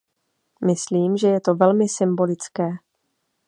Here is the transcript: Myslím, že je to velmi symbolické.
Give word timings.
Myslím, 0.65 1.17
že 1.17 1.27
je 1.27 1.39
to 1.41 1.55
velmi 1.55 1.87
symbolické. 1.89 2.69